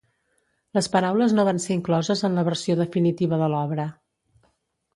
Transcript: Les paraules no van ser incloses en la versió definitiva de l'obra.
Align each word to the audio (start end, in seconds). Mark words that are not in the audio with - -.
Les 0.77 0.87
paraules 0.95 1.35
no 1.39 1.45
van 1.49 1.61
ser 1.67 1.75
incloses 1.75 2.25
en 2.31 2.39
la 2.39 2.47
versió 2.49 2.79
definitiva 2.81 3.41
de 3.43 3.53
l'obra. 3.55 3.87